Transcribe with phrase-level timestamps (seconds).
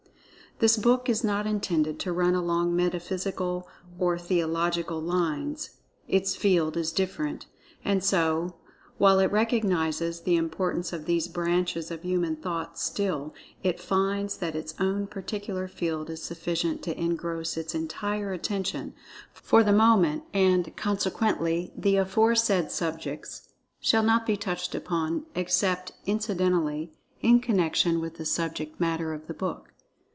[0.59, 3.67] This book is not intended to run along metaphysical
[3.97, 7.47] or theological lines—its field is different.
[7.83, 8.57] And so,
[8.99, 13.33] while it recognizes the importance of these branches of human thought, still,
[13.63, 18.93] it finds that its own particular field is sufficient[Pg 13] to engross its entire attention,
[19.33, 23.49] for the moment, and, consequently the aforesaid subjects
[23.79, 26.93] shall not be touched upon except incidentally,
[27.23, 29.69] in connection with the subject matter of the book.